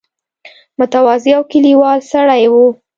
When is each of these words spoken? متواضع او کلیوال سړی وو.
متواضع 0.79 1.31
او 1.37 1.43
کلیوال 1.51 1.99
سړی 2.11 2.43
وو. 2.51 2.65